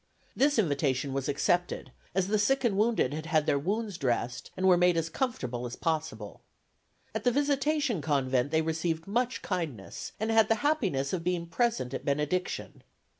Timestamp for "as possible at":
5.67-7.23